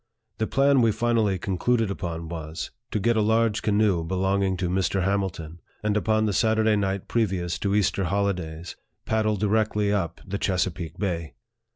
The 0.39 0.47
plan 0.47 0.81
we 0.81 0.91
finally 0.91 1.37
concluded 1.37 1.91
upon 1.91 2.27
was, 2.27 2.71
to 2.89 2.99
get 2.99 3.15
a 3.15 3.21
large 3.21 3.61
canoe 3.61 4.03
belonging 4.03 4.57
to 4.57 4.67
Mr. 4.67 5.03
Hamilton, 5.03 5.61
and 5.83 5.95
upon 5.95 6.25
the 6.25 6.33
Saturday 6.33 6.75
night 6.75 7.07
previous 7.07 7.59
to 7.59 7.75
Easter 7.75 8.05
holidays, 8.05 8.75
paddle 9.05 9.35
di 9.35 9.45
rectly 9.45 9.93
up 9.93 10.19
the 10.25 10.39
Chesapeake 10.39 10.97
Bay. 10.97 11.35